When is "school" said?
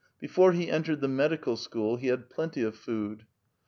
1.55-1.97